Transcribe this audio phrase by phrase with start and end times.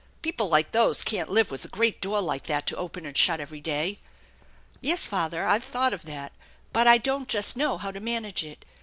[0.23, 3.39] People like those can't live with a great door like that to open and shut
[3.39, 3.99] every day.""
[4.81, 6.31] Yes, father, I've thought of that,
[6.73, 8.65] but I don't just know how to manage it.